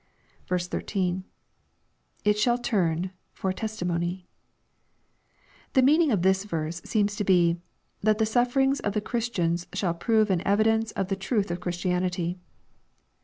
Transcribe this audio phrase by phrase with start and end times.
[0.47, 1.25] 13.—
[2.25, 2.71] [It sJidU
[3.35, 4.25] ium..,Jbr a testimony,]
[5.73, 7.57] The meaning of this verse seems to be,"
[8.01, 12.39] that the sufferings of the Christians shall prove an evidence of the truth of Christianity."